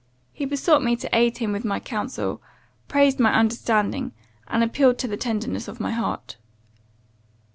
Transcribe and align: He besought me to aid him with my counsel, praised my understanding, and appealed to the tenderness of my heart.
He 0.33 0.45
besought 0.45 0.81
me 0.83 0.95
to 0.95 1.15
aid 1.15 1.37
him 1.37 1.51
with 1.51 1.63
my 1.63 1.79
counsel, 1.79 2.41
praised 2.87 3.19
my 3.19 3.31
understanding, 3.35 4.13
and 4.47 4.63
appealed 4.63 4.97
to 4.97 5.07
the 5.07 5.15
tenderness 5.15 5.67
of 5.67 5.79
my 5.79 5.91
heart. 5.91 6.37